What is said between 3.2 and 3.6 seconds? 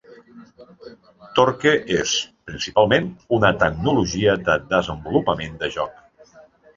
una